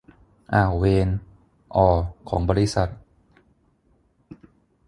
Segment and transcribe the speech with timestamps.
[0.53, 1.07] อ่าวเวร
[1.75, 1.87] อ่อ
[2.29, 2.91] ของบริษัท